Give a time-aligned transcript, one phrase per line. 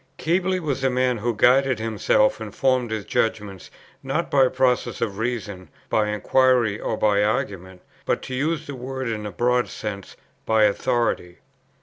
[0.17, 3.69] Keble was a man who guided himself and formed his judgments,
[4.01, 9.07] not by processes of reason, by inquiry or by argument, but, to use the word
[9.07, 11.37] in a broad sense, by authority.